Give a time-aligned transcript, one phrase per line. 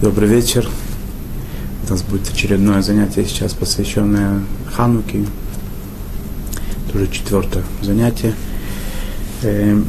[0.00, 0.66] Добрый вечер.
[1.86, 4.40] У нас будет очередное занятие сейчас, посвященное
[4.72, 5.26] Хануке.
[6.88, 8.32] Это уже четвертое занятие.
[9.42, 9.86] Эм,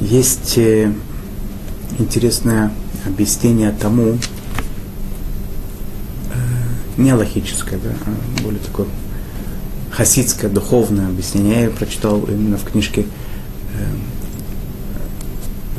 [0.00, 0.92] есть э,
[2.00, 2.72] интересное
[3.06, 4.18] объяснение тому,
[6.34, 6.36] э,
[6.96, 8.88] не логическое, да, а более такое
[9.92, 11.62] хасидское, духовное объяснение.
[11.62, 13.06] Я прочитал именно в книжке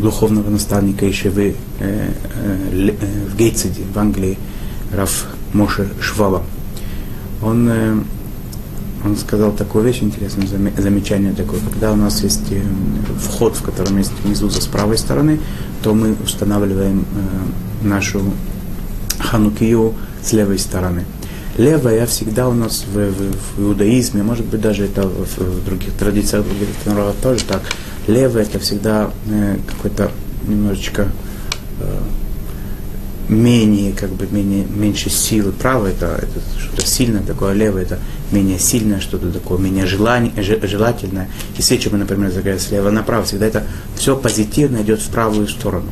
[0.01, 4.37] духовного наставника Ишевы э, э, в Гейциде, в Англии,
[4.93, 6.43] Раф Моше Швала.
[7.41, 7.97] Он, э,
[9.05, 11.59] он сказал такую вещь интересное замечание такое.
[11.59, 12.61] Когда у нас есть э,
[13.19, 15.39] вход, в котором есть внизу за с правой стороны,
[15.83, 18.21] то мы устанавливаем э, нашу
[19.19, 21.05] ханукию с левой стороны.
[21.57, 25.93] Левая всегда у нас в, в, в иудаизме, может быть даже это в, в других
[25.93, 27.61] традициях других народов тоже так,
[28.09, 30.11] Левое это всегда э, какой-то
[30.47, 31.09] немножечко
[31.79, 31.99] э,
[33.29, 35.51] менее, как бы менее, меньше силы.
[35.51, 37.99] Правое это, это что-то сильное такое, а левое это
[38.31, 41.29] менее сильное, что-то такое, менее желание, желательное.
[41.57, 43.63] И свечи мы, например, зажигаем слева направо, всегда это
[43.95, 45.89] все позитивно идет в правую сторону.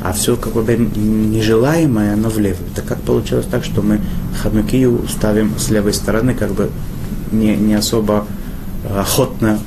[0.00, 2.58] А все как бы нежелаемое, оно влево.
[2.72, 4.00] Это как получилось так, что мы
[4.42, 6.70] ханукию ставим с левой стороны, как бы
[7.30, 8.26] не, не особо
[8.88, 9.58] охотно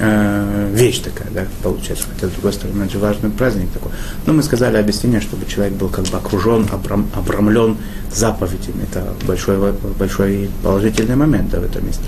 [0.00, 2.06] э, вещь такая, да, получается.
[2.12, 3.92] Хотя, с другой стороны, это же важный праздник такой.
[4.26, 7.76] Но мы сказали объяснение, чтобы человек был как бы окружен, обрам, обрамлен
[8.12, 8.84] заповедями.
[8.90, 12.02] Это большой, большой положительный момент да, в этом месте.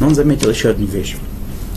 [0.00, 1.16] Но он заметил еще одну вещь.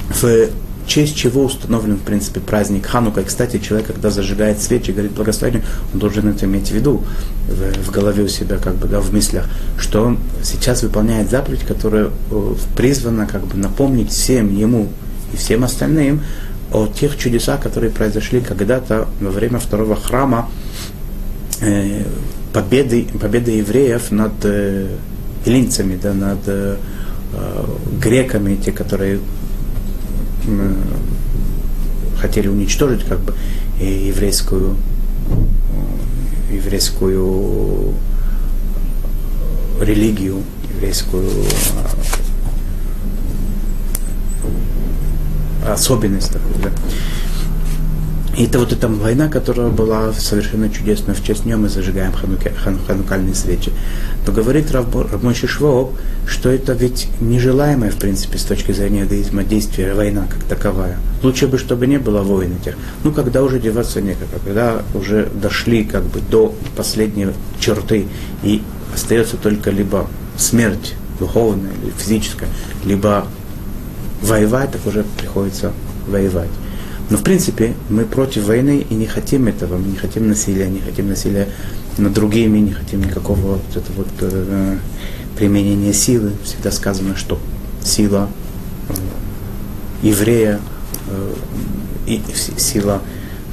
[0.09, 0.49] В
[0.88, 3.21] честь чего установлен, в принципе, праздник Ханука.
[3.21, 7.03] И, кстати, человек, когда зажигает свечи, говорит благословение, он должен это иметь в виду,
[7.47, 9.49] в, в голове у себя, как бы, да, в мыслях,
[9.80, 14.89] что он сейчас выполняет заповедь, которая э, призвана, как бы, напомнить всем ему,
[15.33, 16.21] и всем остальным
[16.71, 20.49] о тех чудесах, которые произошли когда-то во время второго храма,
[21.61, 22.03] э,
[22.53, 24.87] победы, победы евреев над э,
[25.45, 26.77] эллинцами, да, над э,
[28.02, 29.19] греками, те, которые
[30.47, 30.73] э,
[32.19, 33.36] хотели уничтожить как бы
[33.80, 34.77] еврейскую
[36.52, 37.93] еврейскую
[39.81, 40.43] религию,
[40.75, 41.30] еврейскую
[45.73, 46.71] особенность такую, да.
[48.37, 51.15] И это вот эта война, которая была совершенно чудесная.
[51.15, 53.71] В честь нее мы зажигаем хануки, хан, ханукальные свечи.
[54.27, 55.93] Но говорит Равмойши Швооб,
[56.27, 60.98] что это ведь нежелаемое, в принципе, с точки зрения иудаизма действие, война как таковая.
[61.23, 62.75] Лучше бы, чтобы не было войны тех.
[63.05, 67.27] Ну, когда уже деваться некогда, когда уже дошли как бы до последней
[67.61, 68.05] черты,
[68.43, 68.61] и
[68.93, 72.49] остается только либо смерть духовная или физическая,
[72.83, 73.27] либо
[74.25, 75.71] воевать, так уже приходится
[76.08, 76.49] воевать.
[77.09, 80.80] Но в принципе мы против войны и не хотим этого, мы не хотим насилия, не
[80.80, 81.47] хотим насилия
[81.97, 84.77] над другими, не хотим никакого вот этого вот э,
[85.37, 86.33] применения силы.
[86.43, 87.39] Всегда сказано, что
[87.83, 88.30] сила
[88.89, 88.93] э,
[90.02, 90.59] еврея
[91.09, 91.33] э,
[92.07, 92.21] и
[92.57, 93.02] сила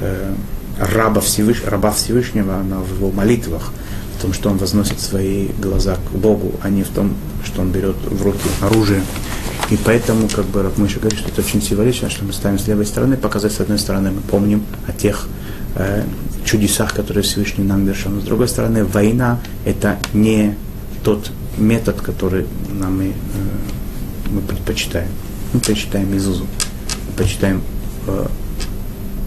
[0.00, 0.34] э,
[0.78, 3.72] раба, Всевыш, раба Всевышнего, она в его молитвах,
[4.18, 7.70] в том, что он возносит свои глаза к Богу, а не в том, что он
[7.70, 9.02] берет в руки оружие.
[9.72, 12.84] И поэтому, как бы, Рабмыша говорит, что это очень символично, что мы ставим с левой
[12.84, 15.26] стороны, показать, с одной стороны, мы помним о тех
[15.76, 16.04] э,
[16.44, 18.10] чудесах, которые Всевышний нам вершил.
[18.10, 20.56] Но с другой стороны, война– это не
[21.02, 23.12] тот метод, который нам мы, э,
[24.30, 25.08] мы предпочитаем.
[25.54, 27.62] Мы предпочитаем Изузу, мы предпочитаем
[28.08, 28.26] э,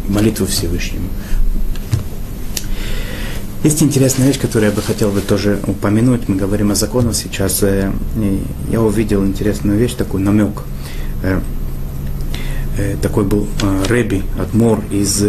[0.07, 1.09] молитву Всевышнему.
[3.65, 6.29] Есть интересная вещь, которую я бы хотел бы тоже упомянуть.
[6.29, 7.63] Мы говорим о законах сейчас.
[7.63, 7.91] Э,
[8.69, 10.61] я увидел интересную вещь, такой намек.
[11.23, 11.41] Э,
[12.77, 13.47] э, такой был
[13.89, 15.19] Рэби, Адмор из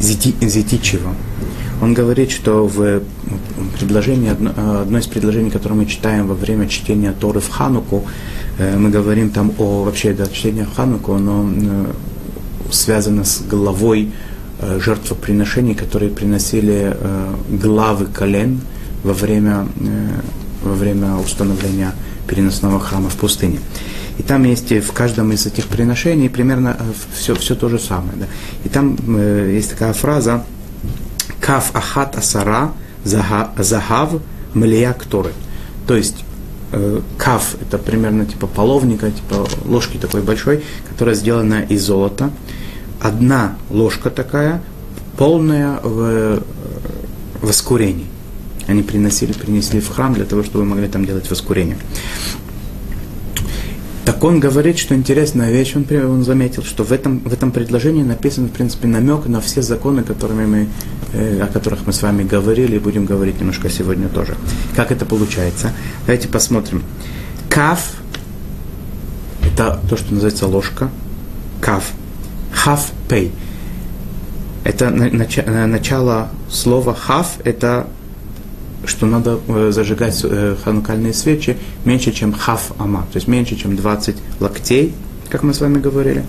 [0.00, 1.14] Зетичева.
[1.82, 3.02] Он говорит, что в
[3.78, 8.06] предложении, одно из предложений, которое мы читаем во время чтения Торы в Хануку,
[8.58, 11.46] мы говорим там о, вообще, да, чтение Хануку, оно
[12.70, 14.12] связано с головой
[14.62, 18.60] жертвоприношений, которые приносили э, главы колен
[19.02, 20.20] во время, э,
[20.62, 21.92] во время установления
[22.28, 23.58] переносного храма в пустыне.
[24.18, 26.76] И там есть в каждом из этих приношений примерно
[27.14, 28.12] все, все то же самое.
[28.16, 28.26] Да.
[28.64, 28.96] И там
[29.48, 30.44] есть такая фраза
[31.40, 32.72] «Каф ахат асара
[33.04, 34.20] загав
[34.54, 35.32] млия кторы».
[35.86, 36.24] То есть
[37.16, 42.30] каф– это примерно типа половника, типа ложки такой большой, которая сделана из золота–
[43.02, 44.62] одна ложка такая,
[45.16, 46.42] полная в
[47.42, 48.06] воскурении.
[48.68, 51.76] Они приносили, принесли в храм для того, чтобы могли там делать воскурение.
[54.04, 58.02] Так он говорит, что интересная вещь, он, он заметил, что в этом, в этом предложении
[58.02, 60.68] написан, в принципе, намек на все законы, которыми мы,
[61.12, 64.36] э, о которых мы с вами говорили и будем говорить немножко сегодня тоже.
[64.74, 65.72] Как это получается?
[66.06, 66.82] Давайте посмотрим.
[67.48, 67.92] Каф–
[69.44, 70.90] это то, что называется ложка.
[71.60, 71.92] Каф.
[72.62, 73.32] Хав пей.
[74.62, 77.88] Это начало слова хав– это
[78.84, 83.76] что надо э, зажигать э, ханукальные свечи меньше, чем хав ама, то есть меньше, чем
[83.76, 84.94] 20 локтей,
[85.28, 86.24] как мы с вами говорили.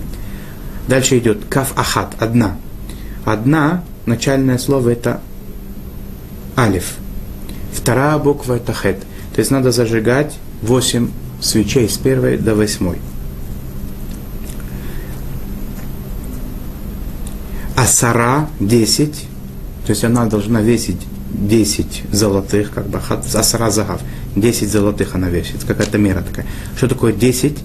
[0.88, 2.58] Дальше идет каф ахат, одна.
[3.26, 5.22] Одна, начальное слово это
[6.58, 6.96] алиф.
[7.74, 9.00] Вторая буква это хет.
[9.36, 11.10] То есть надо зажигать 8
[11.42, 12.98] свечей с первой до восьмой.
[17.84, 19.12] Асара 10,
[19.86, 21.02] то есть она должна весить
[21.34, 24.00] 10 золотых, как бы асара загав,
[24.38, 26.46] 10 золотых она весит, какая-то мера такая.
[26.78, 27.58] Что такое 10?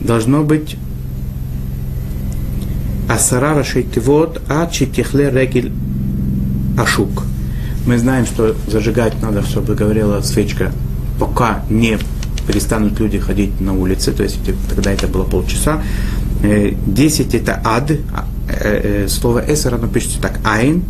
[0.00, 0.76] Должно быть
[3.10, 5.70] асара рашейтивот а читихле регель
[6.78, 7.24] ашук.
[7.86, 10.72] Мы знаем, что зажигать надо, чтобы говорила свечка,
[11.20, 11.98] пока не
[12.46, 14.38] перестанут люди ходить на улице, то есть
[14.70, 15.82] тогда это было полчаса.
[16.42, 18.26] 10 э, это ад, а,
[19.08, 20.82] слово эсер, оно пишется так, айн,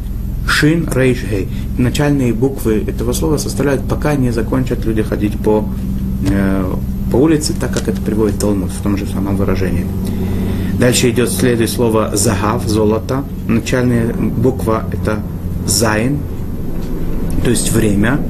[0.49, 1.49] Шин, Рейш, Гей.
[1.77, 5.69] Начальные буквы этого слова составляют, пока не закончат люди ходить по,
[6.29, 6.75] э,
[7.11, 9.87] по улице, так как это приводит Талмуд в том же самом выражении.
[10.79, 13.25] Дальше идет следующее слово загав, золото.
[13.49, 15.21] Начальная буква это
[15.67, 16.19] зайн,
[17.45, 18.21] то есть время.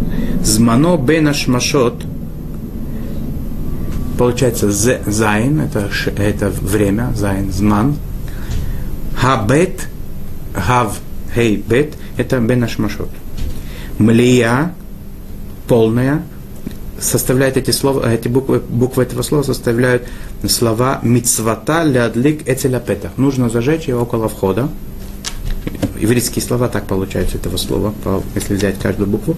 [0.42, 2.04] Змано бенаш машот,
[4.16, 7.96] получается зайн, это, это время, зайн, зман.
[9.26, 9.88] Хабет,
[10.54, 11.00] гав,
[11.34, 13.08] хей, бет, это бенашмашот.
[13.98, 14.72] Млия,
[15.66, 16.22] полная,
[17.00, 20.04] составляет эти слова, эти буквы, буквы этого слова составляют
[20.48, 23.16] слова мицвата лядлик эцеляпетах.
[23.16, 24.68] Нужно зажечь ее около входа.
[25.98, 27.92] Еврейские слова так получаются этого слова,
[28.36, 29.36] если взять каждую букву.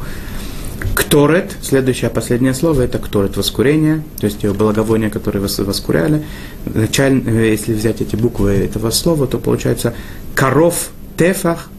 [0.95, 6.25] Кторет, следующее, последнее слово, это кторет, воскурение, то есть благовоние, которое воскуряли.
[6.67, 9.95] Начально, если взять эти буквы этого слова, то получается
[10.35, 11.71] коров тефах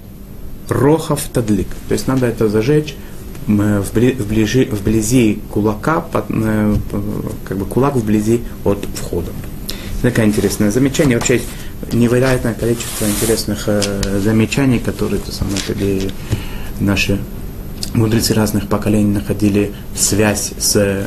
[0.68, 1.68] рохов тадлик.
[1.88, 2.96] То есть надо это зажечь
[3.48, 6.75] вблизи, вблизи кулака, э,
[7.46, 9.31] как бы кулак вблизи от входа.
[10.01, 11.18] Такое интересное замечание.
[11.18, 11.48] Вообще есть
[11.92, 13.81] невероятное количество интересных э,
[14.19, 15.57] замечаний, которые то самое,
[16.80, 17.19] наши
[17.94, 21.06] мудрецы разных поколений находили связь с э,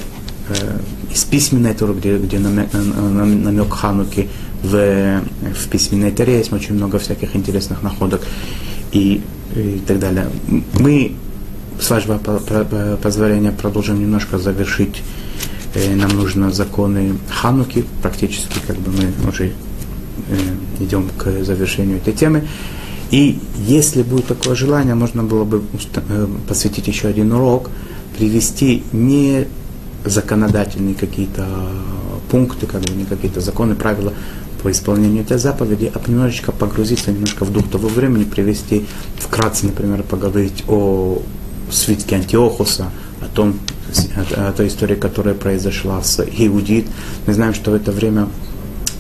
[1.13, 4.29] из письменной Торы, где, где намек, намек Хануки
[4.63, 5.21] в,
[5.55, 8.23] в письменной Торе есть очень много всяких интересных находок.
[8.93, 9.23] И
[9.55, 10.29] и так далее.
[10.79, 11.15] Мы,
[11.81, 12.19] с вашего
[12.97, 15.03] позволения, продолжим немножко завершить.
[15.75, 19.53] Э, нам нужно законы Хануки, практически как бы мы уже э,
[20.81, 22.47] идем к завершению этой темы.
[23.13, 25.63] И если будет такое желание, можно было бы
[26.09, 27.69] э, посвятить еще один урок,
[28.17, 29.47] привести не
[30.05, 31.47] законодательные какие-то
[32.31, 34.15] пункты, как бы не какие-то законы, правила,
[34.63, 38.87] по исполнению этой заповеди, а немножечко погрузиться немножко в дух того времени, привести,
[39.19, 41.21] вкратце, например, поговорить о
[41.71, 43.59] свитке Антиохуса, о том,
[44.37, 46.87] о, той истории, которая произошла с Иудит.
[47.27, 48.29] Мы знаем, что в это время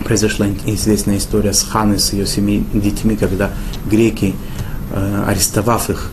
[0.02, 3.50] произошла известная история с Ханой, с ее семи детьми, когда
[3.90, 4.34] греки,
[4.92, 6.10] э, арестовав их,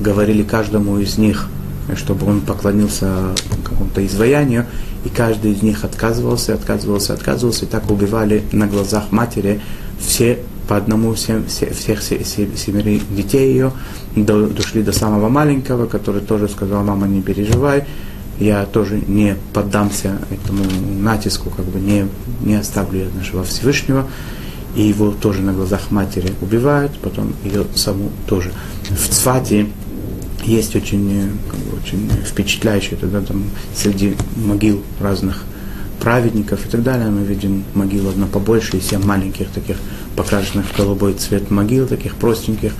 [0.00, 1.48] говорили каждому из них,
[1.94, 3.34] чтобы он поклонился
[3.64, 4.66] какому-то изваянию,
[5.04, 9.60] и каждый из них отказывался, отказывался, отказывался, и так убивали на глазах матери
[9.98, 13.72] все по одному всем, все, всех семери детей ее,
[14.16, 17.86] до, дошли до самого маленького, который тоже сказал, мама, не переживай,
[18.38, 20.64] я тоже не поддамся этому
[21.00, 22.06] натиску, как бы не,
[22.40, 24.06] не оставлю нашего Всевышнего,
[24.74, 28.52] и его тоже на глазах матери убивают, потом ее саму тоже.
[28.90, 29.68] В Цфате
[30.44, 35.42] есть очень, как бы, очень впечатляющие тогда там среди могил разных
[36.00, 37.08] праведников и так далее.
[37.08, 39.76] Мы видим могилу одна побольше и семь маленьких таких
[40.14, 42.72] покрашенных в голубой цвет могил, таких простеньких,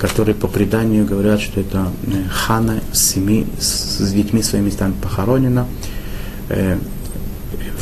[0.00, 5.66] которые по преданию говорят, что это э, хана с, семи, с, детьми своими там похоронена.
[6.48, 6.78] Э,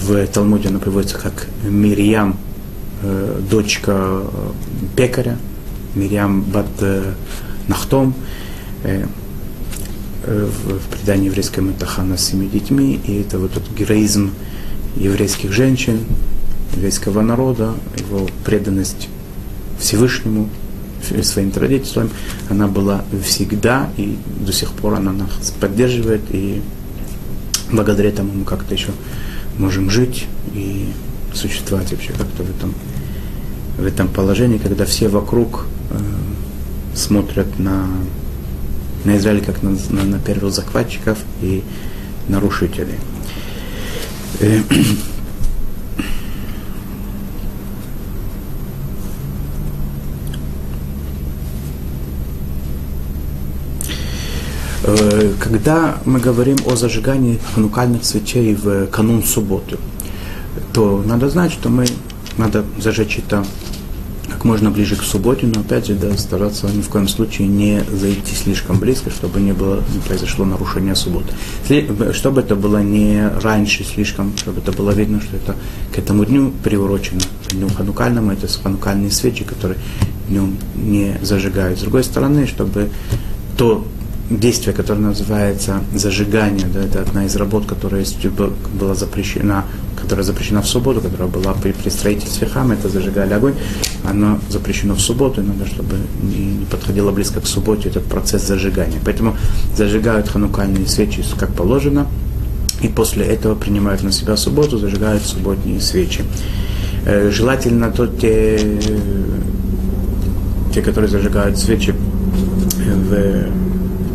[0.00, 2.36] в Талмуде она приводится как Мирьям,
[3.02, 4.22] э, дочка
[4.96, 5.38] пекаря,
[5.94, 6.66] Мирьям бат
[7.68, 8.14] Нахтом.
[10.26, 14.32] В предании еврейском это Хана с семи детьми, и это вот этот героизм
[14.96, 16.00] еврейских женщин,
[16.74, 19.08] еврейского народа, его преданность
[19.78, 20.50] Всевышнему,
[21.22, 22.10] своим традициям,
[22.48, 26.62] она была всегда, и до сих пор она нас поддерживает, и
[27.70, 28.90] благодаря этому мы как-то еще
[29.58, 30.88] можем жить и
[31.34, 32.74] существовать вообще как-то в этом,
[33.78, 35.98] в этом положении, когда все вокруг э,
[36.94, 37.86] смотрят на,
[39.04, 41.62] на Израиль как на, на, на первых захватчиков и
[42.28, 42.98] нарушителей.
[55.40, 59.78] Когда мы говорим о зажигании ханукальных свечей в канун субботы,
[60.72, 61.86] то надо знать, что мы
[62.36, 63.44] надо зажечь это
[64.30, 67.82] как можно ближе к субботе, но опять же, да, стараться ни в коем случае не
[67.90, 71.32] зайти слишком близко, чтобы не, было, не произошло нарушение субботы.
[72.12, 75.56] Чтобы это было не раньше слишком, чтобы это было видно, что это
[75.92, 79.78] к этому дню приурочено, дню ханукальному, это ханукальные свечи, которые
[80.28, 81.78] днем не зажигают.
[81.78, 82.90] С другой стороны, чтобы
[83.56, 83.84] то
[84.30, 88.04] действие, которое называется зажигание, да, это одна из работ, которая
[88.78, 89.64] была запрещена,
[90.00, 93.54] которая запрещена в субботу, которая была при, при строительстве храма, это зажигали огонь,
[94.04, 98.98] оно запрещено в субботу, надо, чтобы не, не подходило близко к субботе этот процесс зажигания.
[99.04, 99.36] Поэтому
[99.74, 102.06] зажигают ханукальные свечи как положено,
[102.82, 106.22] и после этого принимают на себя субботу, зажигают субботние свечи.
[107.06, 108.78] Э, желательно то те,
[110.74, 113.67] те, которые зажигают свечи в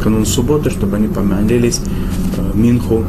[0.03, 1.79] канун субботы, чтобы они помолились
[2.37, 3.05] э, Минху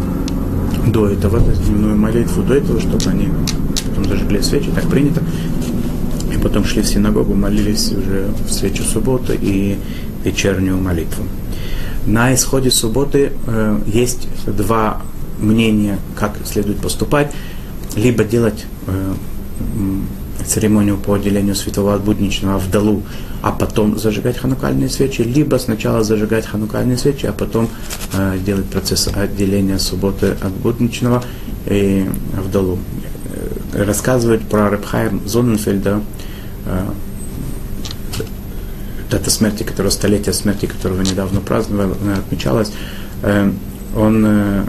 [0.87, 3.29] до этого, то есть дневную молитву до этого, чтобы они
[3.89, 5.21] потом зажгли свечи, так принято,
[6.33, 9.77] и потом шли в синагогу, молились уже в свечу субботы и
[10.25, 11.25] вечернюю молитву.
[12.07, 15.03] На исходе субботы э, есть два
[15.41, 17.33] мнения, как следует поступать.
[17.97, 19.15] Либо делать э,
[20.47, 23.03] церемонию по отделению святого от будничного в долу,
[23.43, 27.69] а потом зажигать ханукальные свечи, либо сначала зажигать ханукальные свечи, а потом
[28.13, 31.23] э, делать процесс отделения субботы от будничного
[31.67, 32.79] и в долу.
[33.73, 36.01] Э, рассказывать про Репхайм Зоненфельда,
[36.67, 36.85] э,
[39.11, 42.73] дата смерти, которого, столетие смерти, которого недавно праздновали, отмечалось,
[43.23, 43.51] э,
[43.97, 44.65] он э,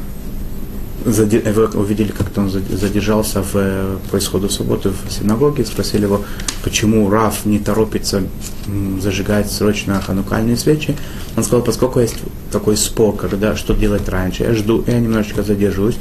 [1.06, 6.22] вы увидели, как он задержался в, э, по исходу субботы в синагоге, спросили его,
[6.64, 8.24] почему Раф не торопится
[9.00, 10.96] зажигать срочно ханукальные свечи.
[11.38, 12.18] Он сказал, поскольку есть
[12.52, 15.98] такой спор, когда что делать раньше, я жду, я немножечко задержусь.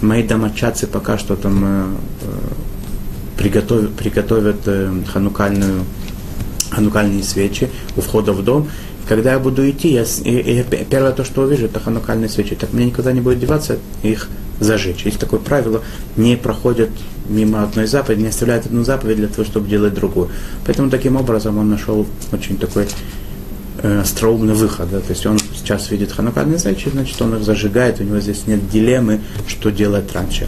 [0.00, 1.84] Мои домочадцы пока что там э,
[2.22, 2.26] э
[3.36, 5.84] приготовят, приготовят э, ханукальную,
[6.70, 8.68] ханукальные свечи у входа в дом,
[9.08, 12.54] когда я буду идти, я, и, и первое то, что увижу, это ханукальные свечи.
[12.54, 14.28] Так мне никогда не будет деваться их
[14.60, 15.04] зажечь.
[15.04, 15.82] Есть такое правило,
[16.16, 16.90] не проходят
[17.28, 20.28] мимо одной заповеди, не оставляют одну заповедь для того, чтобы делать другую.
[20.66, 22.86] Поэтому таким образом он нашел очень такой
[23.82, 24.90] э, остроумный выход.
[24.90, 25.00] Да?
[25.00, 28.68] То есть он сейчас видит ханукальные свечи, значит он их зажигает, у него здесь нет
[28.68, 30.46] дилеммы, что делать раньше.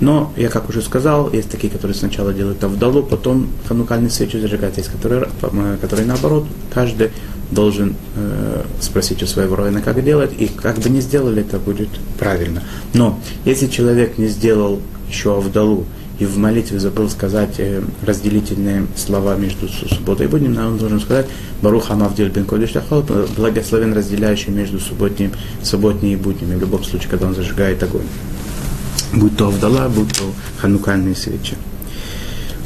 [0.00, 4.76] Но, я как уже сказал, есть такие, которые сначала делают Авдалу, потом ханукальные свечи зажигают.
[4.76, 7.10] Есть которые, э, которые наоборот, каждый
[7.50, 11.88] должен э, спросить у своего равина, как делать, и как бы не сделали, это будет
[12.18, 12.62] правильно.
[12.92, 15.86] Но если человек не сделал еще Авдалу,
[16.18, 21.26] и в молитве забыл сказать э, разделительные слова между субботой и будним, он должен сказать
[21.62, 22.72] Баруха Мавдиль бен Кодиш
[23.36, 28.06] благословен разделяющий между субботним, субботней и буднями, в любом случае, когда он зажигает огонь.
[29.16, 31.56] Будь то Авдала, будь то ханукальные свечи.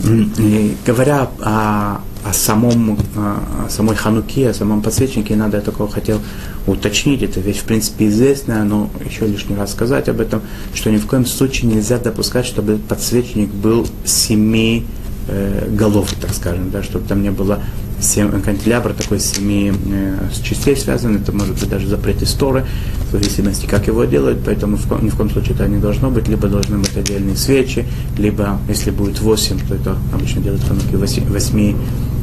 [0.04, 6.20] И говоря о о самом, о самой Хануке, о самом подсвечнике, надо, я такого хотел
[6.66, 10.42] уточнить, это вещь в принципе известная, но еще лишний раз сказать об этом,
[10.74, 14.84] что ни в коем случае нельзя допускать, чтобы подсвечник был семи
[15.28, 17.60] э, голов, так скажем, да, чтобы там не было
[18.00, 22.64] семь, канделябр такой семи э, частей связан, это может быть даже запрет истории,
[23.08, 26.28] в зависимости, как его делают, поэтому в, ни в коем случае это не должно быть,
[26.28, 31.76] либо должны быть отдельные свечи, либо, если будет восемь, то это обычно делают хануки восьми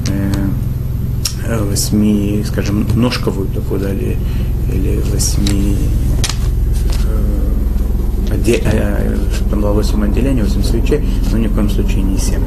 [0.10, 4.18] э, восьми, скажем, ножковую такую, да, или,
[4.74, 5.78] или восьми
[9.50, 11.02] там было 8 отделений, 8 свечей,
[11.32, 12.42] но ни в коем случае не 7.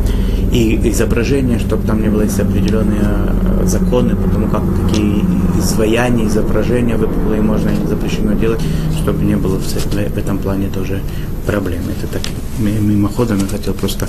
[0.53, 5.25] И изображение, чтобы там не было есть определенные э, законы, потому как какие
[5.59, 8.61] изваяния, изображения выпуклые можно и запрещено делать,
[9.03, 11.01] чтобы не было в, в этом плане тоже
[11.47, 11.83] проблем.
[11.89, 12.23] Это так
[12.59, 14.09] мимоходом я хотел просто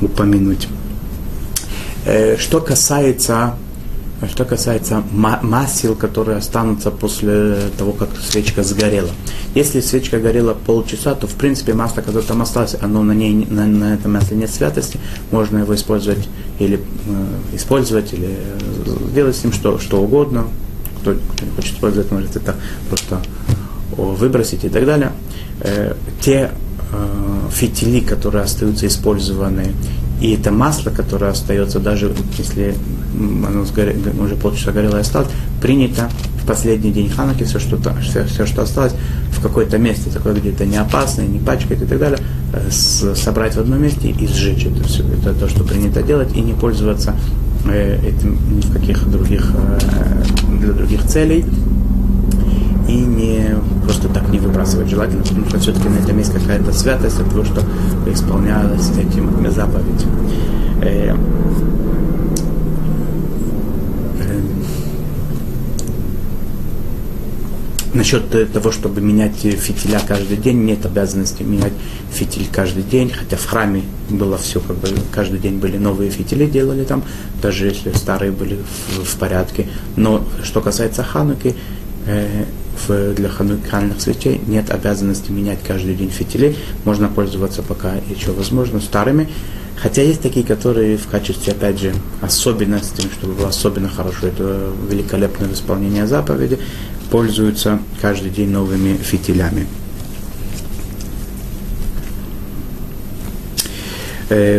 [0.00, 0.68] упомянуть.
[2.04, 3.54] Э, что касается
[4.28, 9.10] что касается масел, которые останутся после того, как свечка сгорела.
[9.54, 13.66] Если свечка горела полчаса, то в принципе масло, которое там осталось, оно на, ней, на,
[13.66, 15.00] на этом масле нет святости,
[15.30, 20.46] можно его использовать или э, использовать, или э, делать с ним что, что угодно.
[21.00, 22.54] Кто, кто не хочет использовать, может это
[22.88, 23.20] просто
[23.96, 25.12] выбросить и так далее.
[25.60, 26.50] Э, те
[26.92, 29.72] э, фитили, которые остаются использованные,
[30.22, 32.76] и это масло, которое остается, даже если
[33.12, 35.28] оно сгоре, уже полчаса горело и осталось,
[35.60, 36.08] принято
[36.40, 38.92] в последний день Хануки все, что, все, все, что осталось,
[39.32, 42.20] в какое-то месте, такое где-то не опасное, не пачкать и так далее,
[42.52, 45.02] э, собрать в одном месте и сжечь это все.
[45.02, 47.16] Это то, что принято делать, и не пользоваться
[47.66, 51.44] э, этим ни в каких других, э, для других целей
[53.82, 57.44] просто так не выбрасывать желательно, потому что все-таки на этом есть какая-то святость от того,
[57.44, 57.62] что
[58.06, 60.06] исполнялось этим заповедь.
[60.82, 61.14] Э,
[64.20, 64.36] э,
[67.94, 71.74] Насчет того, чтобы менять фитиля каждый день, нет обязанности менять
[72.10, 76.46] фитиль каждый день, хотя в храме было все, как бы каждый день были новые фитили,
[76.46, 77.04] делали там,
[77.42, 79.68] даже если старые были в, в порядке.
[79.96, 81.54] Но что касается хануки,
[82.06, 82.44] э,
[82.76, 86.56] в, для ханукальных свечей нет обязанности менять каждый день фитили.
[86.84, 89.28] Можно пользоваться пока еще возможно старыми.
[89.76, 95.52] Хотя есть такие, которые в качестве, опять же, особенности, чтобы было особенно хорошо, это великолепное
[95.52, 96.58] исполнение заповеди,
[97.10, 99.66] пользуются каждый день новыми фитилями.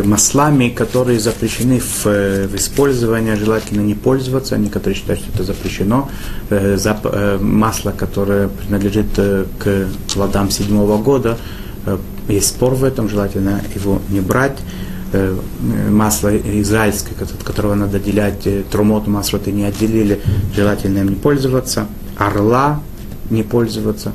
[0.04, 4.58] Маслами, которые запрещены в, э, в использовании, желательно не пользоваться.
[4.58, 6.10] Некоторые считают, что это запрещено.
[6.50, 7.06] Э, зап,
[7.42, 11.38] масло, которое принадлежит к плодам седьмого года,
[12.30, 14.58] есть спор в этом, желательно его не брать.
[15.90, 20.22] Масло израильское, от которого надо отделять трумот, масло ты не отделили,
[20.56, 21.88] желательно им не пользоваться.
[22.18, 22.80] Орла
[23.30, 24.12] не пользоваться.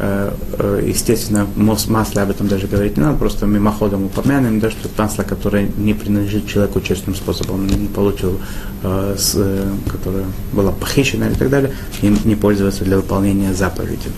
[0.00, 4.88] Э, э, естественно, масло об этом даже говорить не надо, просто мимоходом упомянем, да, что
[4.96, 8.40] масло, которое не принадлежит человеку честным способом, не получил,
[8.84, 9.32] э, с,
[9.90, 14.08] которое было похищено и так далее, им не пользоваться для выполнения заповеди.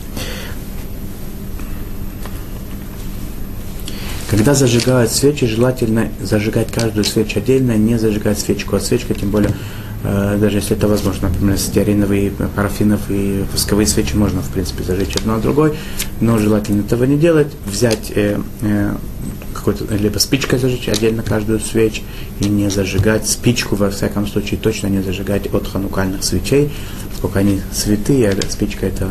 [4.29, 9.51] Когда зажигают свечи, желательно зажигать каждую свечу отдельно, не зажигать свечку от свечки, тем более
[9.51, 15.17] Э, даже если это возможно, например, стеариновые, парафинов и восковые свечи можно, в принципе, зажечь
[15.17, 15.75] одно от другой,
[16.21, 18.95] но желательно этого не делать, взять э, э,
[19.53, 22.03] какой-то, либо спичкой зажечь отдельно каждую свечь
[22.41, 26.71] и не зажигать спичку, во всяком случае, точно не зажигать от ханукальных свечей,
[27.11, 29.09] поскольку они святые, а спичка это э,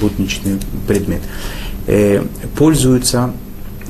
[0.00, 0.58] будничный
[0.88, 1.20] предмет.
[1.86, 2.24] Э,
[2.56, 3.32] пользуются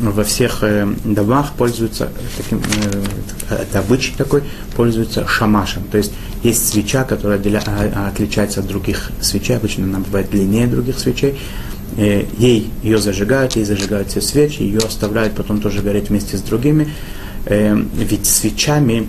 [0.00, 4.42] во всех э, домах пользуются таким, э, это обычай такой,
[4.76, 5.84] пользуются шамашем.
[5.84, 10.66] То есть есть свеча, которая отделя, а, отличается от других свечей, обычно она бывает длиннее
[10.66, 11.38] других свечей.
[11.96, 16.40] Э, ей ее зажигают, ей зажигают все свечи, ее оставляют потом тоже гореть вместе с
[16.40, 16.88] другими.
[17.46, 19.08] Э, ведь свечами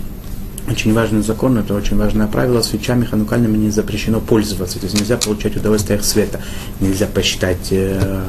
[0.68, 5.16] очень важный закон, это очень важное правило, свечами ханукальными не запрещено пользоваться, то есть нельзя
[5.16, 6.40] получать удовольствие от света,
[6.80, 8.22] нельзя посчитать э,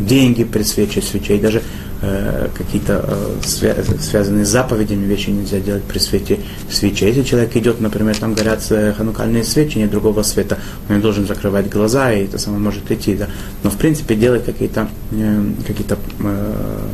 [0.00, 1.62] деньги при свече свечей, даже
[2.02, 7.08] э, какие-то э, свя- связанные с заповедями вещи нельзя делать при свете свечей.
[7.08, 10.58] Если человек идет, например, там горят э, ханукальные свечи, нет другого света,
[10.88, 13.28] он не должен закрывать глаза, и это самое может идти, да.
[13.62, 16.88] Но в принципе делать какие-то э, какие-то э,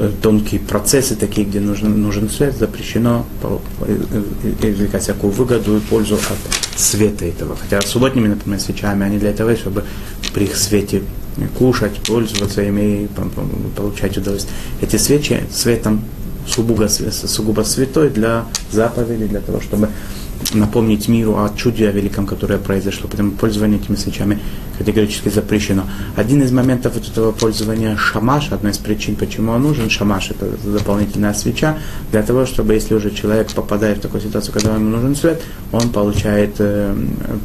[0.00, 3.26] Э, тонкие процессы, такие, где нужен, нужен свет, запрещено
[4.62, 7.56] извлекать всякую выгоду и пользу от света этого.
[7.56, 9.82] Хотя субботними, например, свечами, они для того, чтобы
[10.38, 11.02] при их свете
[11.58, 13.08] кушать, пользоваться ими
[13.76, 14.56] получать удовольствие.
[14.80, 16.04] Эти свечи светом
[16.48, 19.88] сугубо, сугубо святой для заповеди, для того, чтобы
[20.54, 23.08] напомнить миру о чуде о великом, которое произошло.
[23.08, 24.38] Поэтому пользование этими свечами
[24.78, 25.84] категорически запрещено.
[26.16, 30.46] Один из моментов вот этого пользования шамаш, одна из причин, почему он нужен, шамаш это
[30.64, 31.78] дополнительная свеча,
[32.12, 35.90] для того, чтобы если уже человек попадает в такую ситуацию, когда ему нужен свет, он
[35.90, 36.94] получает э,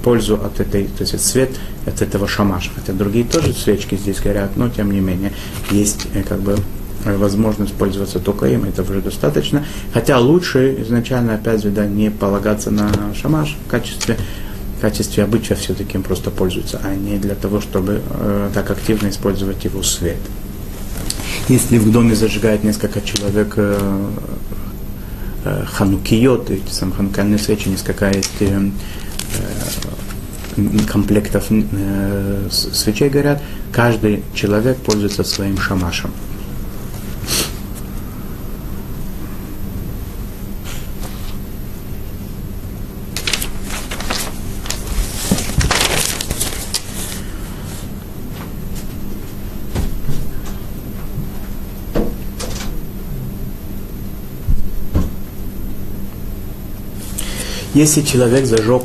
[0.03, 1.49] пользу от этой, то есть свет
[1.85, 2.69] от этого шамаша.
[2.75, 5.33] Хотя другие тоже свечки здесь горят, но тем не менее
[5.71, 6.57] есть э, как бы
[7.05, 9.65] возможность пользоваться только им, это уже достаточно.
[9.93, 14.17] Хотя лучше изначально, опять же, да, не полагаться на шамаш в качестве,
[14.77, 19.09] в качестве обычая все-таки им просто пользуются, а не для того, чтобы э, так активно
[19.09, 20.17] использовать его свет.
[21.49, 24.05] Если в доме зажигает несколько человек э,
[25.43, 28.69] э, ханукиот, эти самые ханукальные свечи, несколько есть э,
[30.55, 36.11] э, комплектов э, свечей горят, каждый человек пользуется своим шамашем.
[57.73, 58.83] Если человек зажег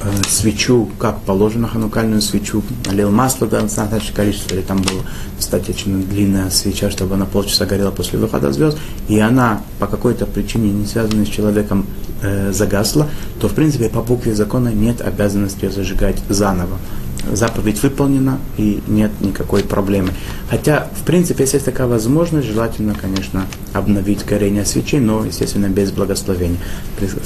[0.00, 5.02] э, свечу, как положено ханукальную свечу, налил масло до достаточное количество, или там была
[5.36, 10.70] достаточно длинная свеча, чтобы она полчаса горела после выхода звезд, и она по какой-то причине,
[10.70, 11.86] не связанной с человеком,
[12.22, 13.08] э, загасла,
[13.40, 16.78] то, в принципе, по букве закона нет обязанности ее зажигать заново
[17.32, 20.10] заповедь выполнена и нет никакой проблемы.
[20.48, 25.90] Хотя, в принципе, если есть такая возможность, желательно, конечно, обновить горение свечей, но, естественно, без
[25.90, 26.58] благословения.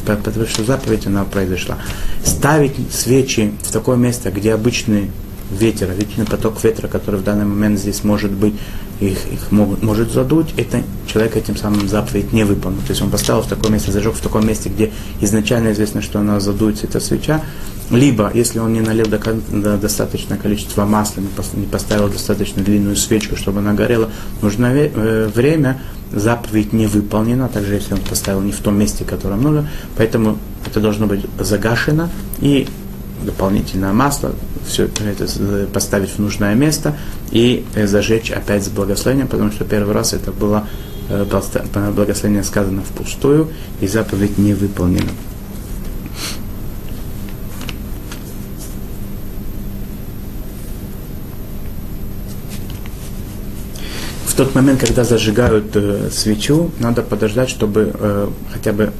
[0.07, 1.79] Потому что заповедь, она произошла.
[2.25, 5.11] Ставить свечи в такое место, где обычный
[5.51, 8.55] ветер, обычный поток ветра, который в данный момент здесь может быть,
[9.01, 12.81] их, их могут, может задуть, это человек этим самым заповедь не выполнил.
[12.81, 16.21] То есть он поставил в такое место, зажег в таком месте, где изначально известно, что
[16.21, 17.43] она задуется, эта свеча,
[17.91, 21.23] либо, если он не налил до, до достаточное количество масла,
[21.55, 24.11] не поставил достаточно длинную свечку, чтобы она горела,
[24.43, 25.81] нужно э, время,
[26.13, 30.81] заповедь не выполнена, также если он поставил не в том месте, которое нужно, поэтому это
[30.81, 32.67] должно быть загашено и
[33.25, 34.33] дополнительное масло,
[34.67, 35.27] все это
[35.73, 36.97] поставить в нужное место
[37.31, 40.67] и э, зажечь опять с благословением, потому что первый раз это было
[41.09, 41.25] э,
[41.95, 43.51] благословение сказано впустую,
[43.81, 45.11] и заповедь не выполнена.
[54.39, 58.93] тот момент, когда зажигают э, свечу, надо подождать, чтобы э, хотя бы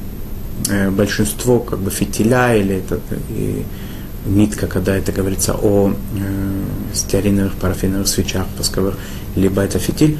[0.69, 3.63] э, большинство как бы фитиля или это, и
[4.25, 8.97] нитка, когда это говорится о э, стеариновых парафиновых свечах восковых,
[9.35, 10.17] либо это фитиль,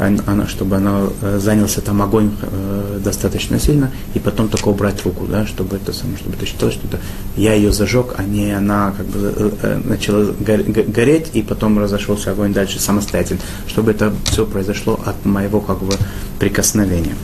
[0.00, 5.26] она, чтобы она э, занялся там огонь э, достаточно сильно, и потом только убрать руку,
[5.26, 6.98] да, чтобы это самое, чтобы это считалось, что это
[7.36, 12.52] я ее зажег, а не она как бы э, начала гореть, и потом разошелся огонь
[12.52, 15.94] дальше самостоятельно, чтобы это все произошло от моего как бы
[16.38, 17.14] прикосновения.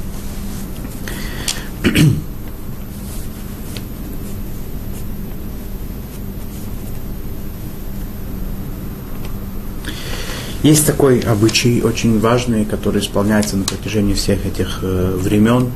[10.67, 15.71] Есть такой обычай очень важный, который исполняется на протяжении всех этих э, времен.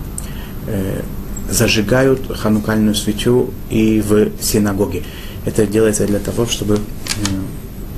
[0.66, 1.02] Э,
[1.48, 5.04] зажигают ханукальную свечу и в синагоге.
[5.44, 6.78] Это делается для того, чтобы э,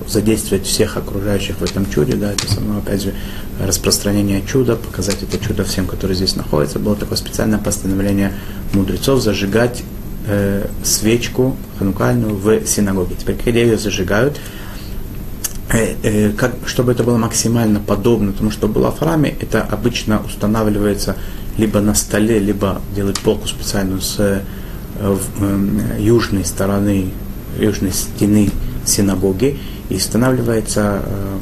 [0.06, 3.14] задействовать всех окружающих в этом чуде, да, это само, опять же,
[3.58, 6.78] распространение чуда, показать это чудо всем, которые здесь находятся.
[6.78, 8.34] Было такое специальное постановление
[8.74, 9.82] мудрецов зажигать
[10.26, 13.14] э, свечку ханукальную в синагоге.
[13.18, 14.38] Теперь, когда ее зажигают,
[16.36, 21.16] как, чтобы это было максимально подобно тому, что было в храме, это обычно устанавливается
[21.56, 24.42] либо на столе, либо делают полку специальную с э,
[24.98, 27.10] э, южной стороны,
[27.58, 28.50] южной стены
[28.84, 29.58] синагоги,
[29.88, 31.38] и устанавливается э,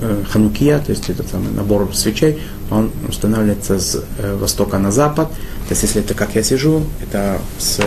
[0.00, 5.30] э, ханукия, то есть этот самый набор свечей, он устанавливается с э, востока на запад.
[5.30, 7.80] То есть если это как я сижу, это с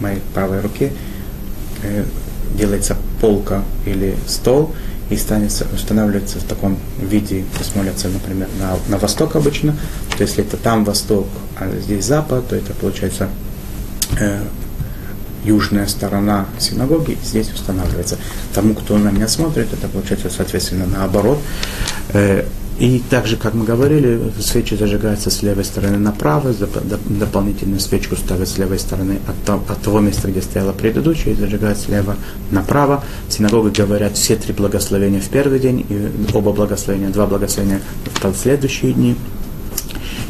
[0.00, 0.92] моей правой руки,
[1.82, 2.04] э,
[2.54, 4.74] делается полка или стол,
[5.08, 9.76] и станется, устанавливается в таком виде, молятся, например, на, на восток обычно,
[10.16, 13.28] то если это там восток, а здесь запад, то это получается
[14.18, 14.42] э,
[15.44, 18.18] южная сторона синагоги, здесь устанавливается.
[18.54, 21.38] Тому, кто на меня смотрит, это получается, соответственно, наоборот.
[22.12, 22.44] Э,
[22.82, 26.52] и также, как мы говорили, свечи зажигаются с левой стороны направо,
[27.04, 31.78] дополнительную свечку ставят с левой стороны от, от того места, где стояла предыдущая, и зажигают
[31.78, 32.16] слева
[32.50, 33.04] направо.
[33.28, 33.32] В
[33.70, 39.14] говорят все три благословения в первый день, и оба благословения, два благословения в последующие дни.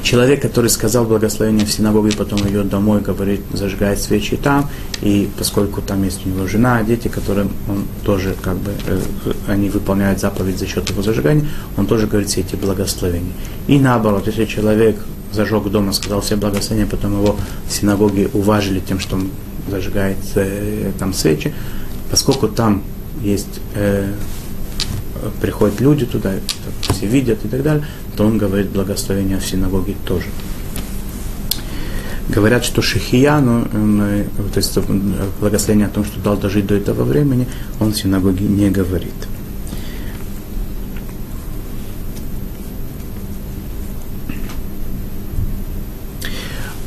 [0.03, 4.69] Человек, который сказал благословение в синагоге, потом идет домой, говорит, зажигает свечи там,
[5.01, 9.01] и поскольку там есть у него жена, дети, которым он тоже как бы, э,
[9.47, 13.33] они выполняют заповедь за счет его зажигания, он тоже говорит все эти благословения.
[13.69, 14.97] И наоборот, если человек
[15.33, 17.37] зажег дома, сказал все благословения, потом его
[17.69, 19.31] в синагоге уважили тем, что он
[19.71, 21.55] зажигает э, там свечи,
[22.11, 22.83] поскольку там
[23.23, 24.13] есть э,
[25.41, 26.33] приходят люди туда,
[26.83, 27.85] все видят и так далее,
[28.17, 30.27] то он говорит благословение в синагоге тоже.
[32.29, 34.83] Говорят, что Шихия, ну, э, то есть э,
[35.41, 37.47] благословение о том, что дал дожить до этого времени,
[37.81, 39.13] он в синагоге не говорит.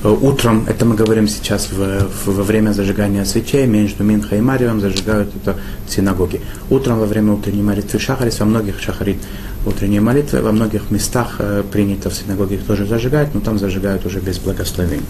[0.10, 4.80] Утром, это мы говорим сейчас в, в, во время зажигания свечей, между Минха и Марием
[4.80, 6.42] зажигают это в синагоге.
[6.70, 9.18] Утром во время утренней молитвы Шахарис, во многих Шахарит
[9.66, 14.06] утренние молитвы, во многих местах э, принято в синагоге их тоже зажигать, но там зажигают
[14.06, 15.04] уже без благословения.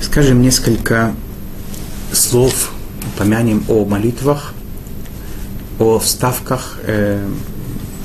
[0.00, 1.12] Скажем несколько
[2.28, 2.72] слов,
[3.16, 4.52] помянем о молитвах
[5.78, 7.26] о вставках э,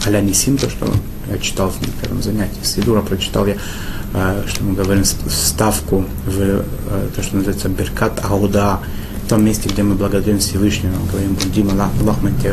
[0.06, 0.88] а-ля Нисим, то, что
[1.30, 3.58] я читал в первом занятии, Сидура прочитал я,
[4.14, 6.64] э, что мы говорим, вставку в э,
[7.14, 8.80] то, что называется Беркат Ауда,
[9.26, 11.90] в том месте, где мы благодарим Всевышнего, говорим Будим Аллах,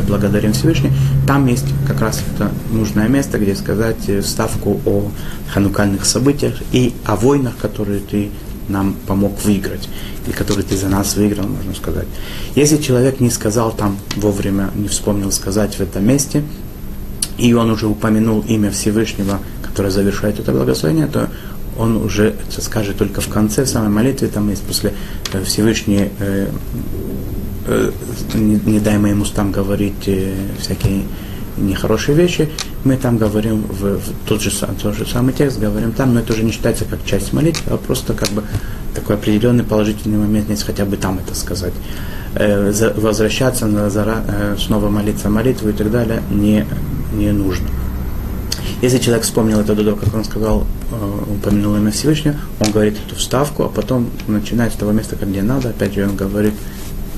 [0.07, 0.91] благодарим Всевышний,
[1.25, 5.09] там есть как раз это нужное место, где сказать вставку о
[5.53, 8.29] ханукальных событиях и о войнах, которые ты
[8.67, 9.89] нам помог выиграть,
[10.25, 12.07] или который ты за нас выиграл, можно сказать.
[12.55, 16.43] Если человек не сказал там вовремя, не вспомнил сказать в этом месте,
[17.37, 21.29] и он уже упомянул имя Всевышнего, которое завершает это благословение, то
[21.77, 24.93] он уже это скажет только в конце, в самой молитве, там есть после
[25.33, 26.49] э, Всевышний, э,
[27.67, 27.91] э,
[28.33, 31.03] не, не дай моим устам говорить э, всякие
[31.61, 32.49] нехорошие вещи,
[32.83, 36.33] мы там говорим в, в тот, же, тот же самый текст, говорим там, но это
[36.33, 38.43] уже не считается как часть молитвы, а просто как бы
[38.93, 41.73] такой определенный положительный момент, если хотя бы там это сказать.
[42.35, 46.65] Э, возвращаться на зара, э, снова молиться молитву и так далее не,
[47.13, 47.67] не нужно.
[48.81, 52.97] Если человек вспомнил это до того, как он сказал, э, упомянул имя Всевышнего, он говорит
[53.05, 56.53] эту вставку, а потом начинает с того места, где надо, опять же он говорит,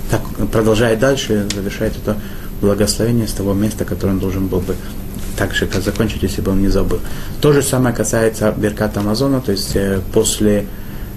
[0.10, 2.18] так, продолжает дальше, завершает это
[2.64, 4.76] благословение с того места, которое он должен был бы
[5.38, 7.00] так же, как закончить, если бы он не забыл.
[7.42, 10.66] То же самое касается Берката Амазона, то есть э, после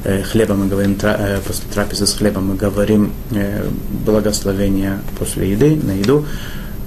[0.05, 3.69] э, хлеба мы говорим, э, после трапезы с хлебом мы говорим э,
[4.05, 6.27] благословение после еды, на еду.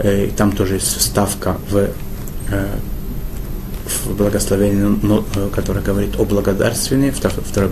[0.04, 1.89] И там тоже есть ставка в,
[3.91, 5.23] в благословении, ну,
[5.54, 7.69] которое говорит о благодарствении, второе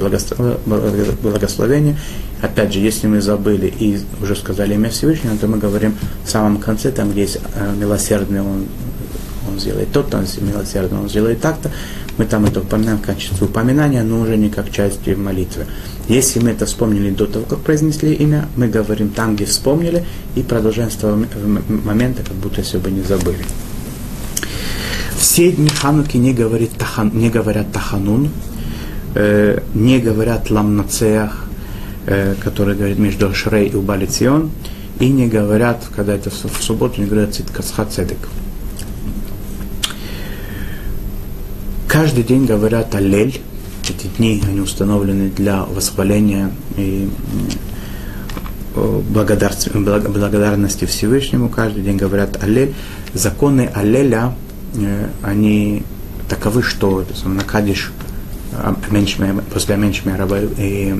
[1.22, 1.98] благословение.
[2.42, 6.58] Опять же, если мы забыли и уже сказали имя Всевышнего, то мы говорим в самом
[6.58, 8.66] конце, там, где есть э, милосердный, он
[9.48, 11.72] он сделает то, он милосердно, он сделает так-то.
[12.18, 15.66] Мы там это упоминаем в качестве упоминания, но уже не как часть молитвы.
[16.08, 20.04] Если мы это вспомнили до того, как произнесли имя, мы говорим там, где вспомнили,
[20.36, 21.24] и продолжаем с того
[21.68, 23.46] момента, как будто все бы не забыли.
[25.30, 28.30] Все дни Хануки не, говорит, тахан, не говорят Таханун,
[29.14, 31.44] э, не говорят Ламнацеях,
[32.06, 34.52] э, который говорит между Шрей и Убалицион,
[35.02, 38.20] и не говорят, когда это в субботу, не говорят Циткасха Цедек.
[41.90, 43.42] Каждый день говорят Аллель.
[43.90, 47.10] Эти дни они установлены для восхваления и
[48.74, 51.50] благодарности Всевышнему.
[51.50, 52.74] Каждый день говорят Аллель.
[53.14, 54.47] Законы Аллеля, э,
[55.22, 55.84] они
[56.28, 57.92] таковы, что на Кадиш
[58.54, 58.76] а,
[59.54, 60.96] после Меншме Раба и,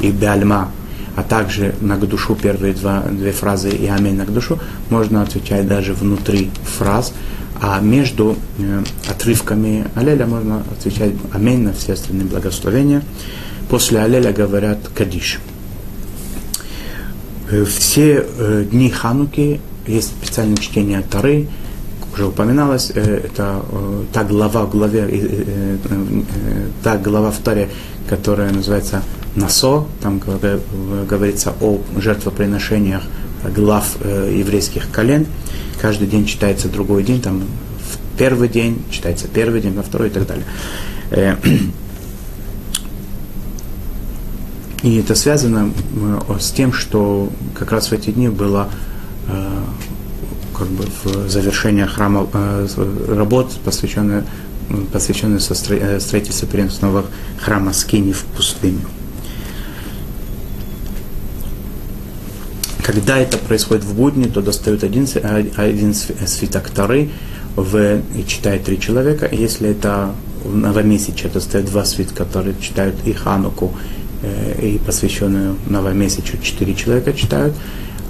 [0.00, 0.70] и Беальма,
[1.16, 4.58] а также на душу первые два, две фразы и Аминь на душу,
[4.88, 7.12] можно отвечать даже внутри фраз.
[7.60, 13.02] А между э, отрывками Алеля можно отвечать Аминь на все остальные благословения.
[13.68, 15.40] После Алеля говорят Кадиш.
[17.50, 21.48] Э, все э, дни Хануки есть специальное чтение Тары,
[22.18, 23.62] уже упоминалось, это
[24.12, 25.08] та глава в главе,
[26.82, 27.68] та глава в Таре,
[28.08, 29.02] которая называется
[29.36, 30.20] Насо, там
[31.08, 33.02] говорится о жертвоприношениях
[33.54, 35.26] глав еврейских колен
[35.80, 40.10] каждый день читается другой день, там в первый день читается первый день, во второй и
[40.10, 40.44] так далее.
[41.10, 41.36] Э,
[44.82, 45.70] и это связано
[46.28, 48.68] э, с тем, что как раз в эти дни было
[49.28, 49.62] э,
[50.58, 52.26] как бы в завершение храма
[53.08, 54.24] работ, посвященных
[54.92, 57.06] посвященные строительству переносного
[57.40, 58.80] храма Скини в пустыню.
[62.82, 65.06] Когда это происходит в будни, то достают один,
[65.56, 67.10] один свиток Тары,
[67.56, 69.28] в, и читает три человека.
[69.30, 73.74] Если это в новомесяче, то стоят два свитка, которые читают и Хануку,
[74.22, 77.54] э, и посвященную новомесячу четыре человека читают.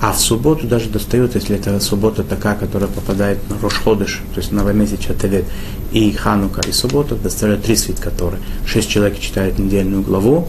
[0.01, 4.53] А в субботу даже достают, если это суббота такая, которая попадает на Рошходыш, то есть
[4.53, 5.45] новомесяча Тевет,
[5.93, 8.39] и Ханука, и суббота, достают три свитка Торы.
[8.65, 10.49] Шесть человек читают недельную главу,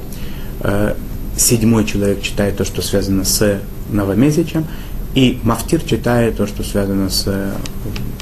[0.61, 0.93] э,
[1.35, 3.59] седьмой человек читает то, что связано с
[3.89, 4.67] новомесячем,
[5.15, 7.25] и Мафтир читает то, что связано с,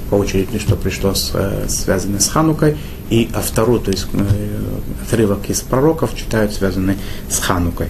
[0.09, 1.33] по очереди, что пришло с,
[1.67, 2.77] связано с Ханукой,
[3.09, 4.57] и а вторую, то есть э,
[5.05, 6.95] отрывок из пророков читают, связанный
[7.29, 7.87] с Ханукой.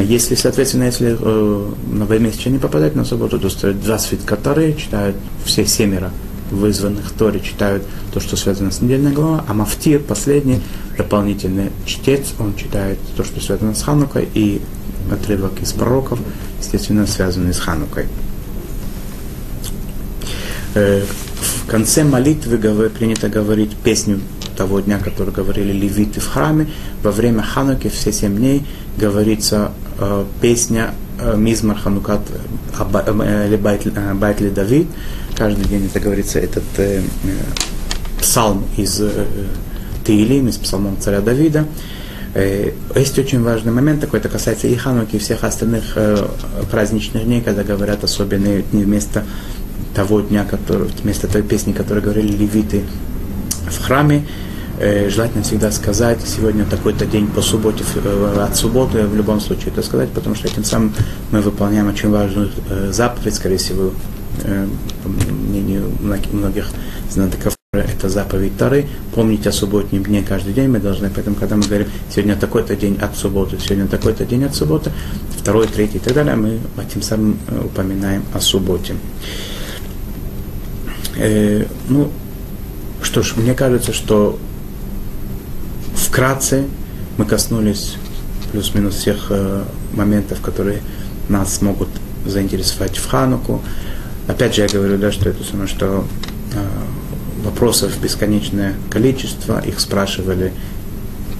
[0.00, 5.16] Если, соответственно, если э, новомесячие не попадает на субботу, то стоят два свитка Торы, читают
[5.44, 6.10] все семеро
[6.50, 10.60] вызванных Торе, читают то, что связано с недельной главой, а Мафтир, последний,
[10.96, 14.60] дополнительный чтец, он читает то, что связано с Ханукой, и
[15.10, 16.18] отрывок из пророков,
[16.60, 18.06] естественно, связанный с Ханукой.
[20.74, 22.58] Э, в конце молитвы
[22.88, 24.20] принято говорить песню
[24.56, 26.68] того дня, который говорили левиты в храме.
[27.02, 29.72] Во время Хануки все семь дней говорится
[30.40, 30.94] песня
[31.36, 32.20] Мизмар Ханукат
[34.14, 34.88] Байтли Давид.
[35.36, 36.64] Каждый день это говорится этот
[38.20, 39.02] псалм из
[40.04, 41.66] Таилим, из псалмом царя Давида.
[42.94, 45.96] Есть очень важный момент такой, это касается и Хануки, и всех остальных
[46.70, 49.24] праздничных дней, когда говорят особенные дни вместо
[49.94, 52.84] того дня, который, вместо той песни, которую говорили левиты
[53.68, 54.26] в храме,
[54.78, 59.68] э, желательно всегда сказать, сегодня такой-то день по субботе, э, от субботы в любом случае
[59.72, 60.94] это сказать, потому что этим самым
[61.30, 63.92] мы выполняем очень важную э, заповедь, скорее всего,
[65.02, 66.68] по мнению многих
[67.10, 71.64] знатоков, это заповедь Тары, помнить о субботнем дне каждый день мы должны, поэтому когда мы
[71.64, 74.92] говорим, сегодня такой-то день от субботы, сегодня такой-то день от субботы,
[75.36, 78.94] второй, третий и так далее, мы этим самым упоминаем о субботе.
[81.18, 82.10] Э, ну,
[83.02, 84.38] что ж, мне кажется, что
[86.18, 86.64] вкратце
[87.16, 87.94] мы коснулись
[88.50, 90.80] плюс-минус всех э, моментов, которые
[91.28, 91.88] нас могут
[92.26, 93.62] заинтересовать в Хануку.
[94.26, 96.04] Опять же, я говорю, да, что это самое, что
[96.54, 100.52] э, вопросов бесконечное количество, их спрашивали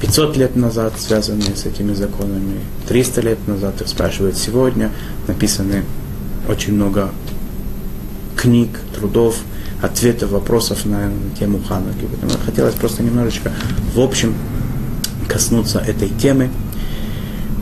[0.00, 4.92] 500 лет назад, связанные с этими законами, 300 лет назад, их спрашивают сегодня,
[5.26, 5.82] написаны
[6.48, 7.10] очень много
[8.36, 9.40] книг, трудов,
[9.82, 12.06] ответов, вопросов на тему Хануки.
[12.08, 13.50] Поэтому хотелось просто немножечко
[13.96, 14.36] в общем
[15.28, 16.50] коснуться этой темы.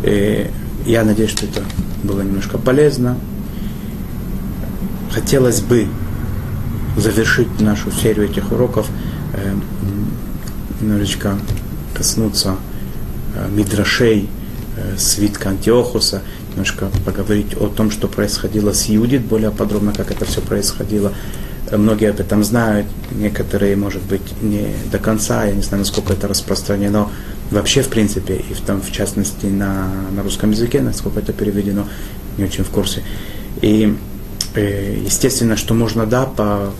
[0.02, 0.48] Э,
[0.86, 1.62] я надеюсь, что это
[2.02, 3.18] было немножко полезно.
[5.10, 5.88] Хотелось бы
[6.96, 8.88] завершить нашу серию этих уроков,
[9.34, 9.54] э,
[10.80, 11.38] немножечко
[11.94, 12.56] коснуться
[13.34, 14.28] э, мидрашей,
[14.98, 20.42] свитка Антиохуса, немножко поговорить о том, что происходило с Юдит, более подробно, как это все
[20.42, 21.14] происходило,
[21.72, 26.28] Многие об этом знают, некоторые, может быть, не до конца, я не знаю, насколько это
[26.28, 27.08] распространено
[27.50, 31.86] вообще, в принципе, и в, том, в частности на, на русском языке, насколько это переведено,
[32.38, 33.02] не очень в курсе.
[33.62, 33.96] И
[34.54, 36.72] э, естественно, что можно, да, по,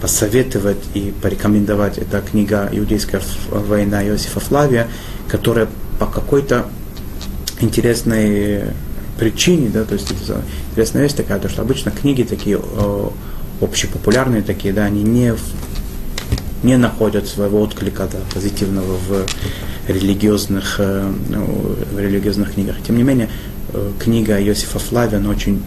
[0.00, 1.98] посоветовать и порекомендовать.
[1.98, 4.88] Это книга «Иудейская война» Иосифа Флавия,
[5.28, 5.68] которая
[6.00, 6.66] по какой-то
[7.60, 8.64] интересной
[9.18, 10.12] причине, да, то есть
[10.72, 12.58] интересная вещь такая, то, что обычно книги такие
[13.62, 15.34] общепопулярные такие, да, они не,
[16.62, 19.26] не находят своего отклика да, позитивного в
[19.88, 21.12] религиозных, э,
[21.92, 22.76] в религиозных книгах.
[22.86, 23.28] Тем не менее,
[23.72, 25.62] э, книга Иосифа Флавия, она очень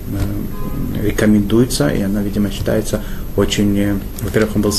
[1.03, 3.01] э, рекомендуется, и она, видимо, считается
[3.35, 3.99] очень...
[4.21, 4.73] Во-первых, он был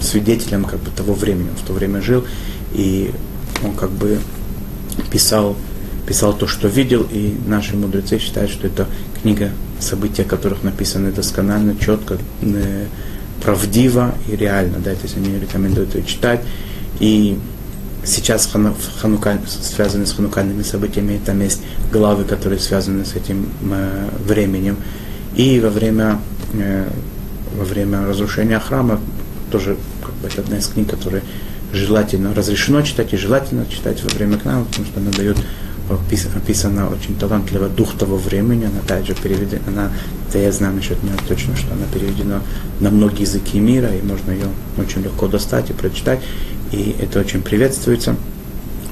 [0.00, 2.24] свидетелем как бы, того времени, он в то время жил,
[2.74, 3.10] и
[3.64, 4.18] он как бы
[5.10, 5.56] писал,
[6.06, 8.86] писал то, что видел, и наши мудрецы считают, что это
[9.22, 12.18] книга события которых написаны досконально, четко,
[13.42, 14.78] правдиво и реально.
[14.78, 16.40] Да, то есть они рекомендуют ее читать.
[17.00, 17.38] И
[18.04, 18.48] сейчас
[19.00, 23.48] ханука, связаны с ханукальными событиями, там есть главы, которые связаны с этим
[24.26, 24.76] временем.
[25.36, 26.20] И во время,
[26.52, 26.88] э,
[27.56, 29.00] во время разрушения храма
[29.50, 31.22] тоже как бы, это одна из книг, которые
[31.72, 35.36] желательно разрешено читать и желательно читать во время к нам, потому что она дает
[35.90, 39.90] описана очень талантливо дух того времени, она также переведена, она,
[40.32, 42.40] да я знаю насчет нее точно, что она переведена
[42.80, 44.46] на многие языки мира, и можно ее
[44.78, 46.20] очень легко достать и прочитать,
[46.72, 48.16] и это очень приветствуется.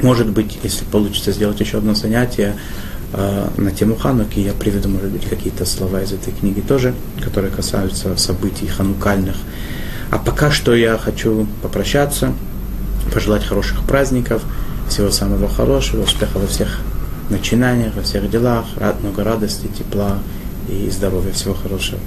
[0.03, 2.57] Может быть, если получится сделать еще одно занятие
[3.13, 7.53] э, на тему Хануки, я приведу, может быть, какие-то слова из этой книги тоже, которые
[7.53, 9.37] касаются событий ханукальных.
[10.11, 12.33] А пока что я хочу попрощаться,
[13.15, 14.43] пожелать хороших праздников–
[14.93, 16.81] всего самого хорошего, успеха во всех
[17.31, 18.67] начинаниях, во всех делах,
[19.01, 20.19] много радости, тепла
[20.69, 21.33] и здоровья.
[21.33, 21.99] Всего хорошего.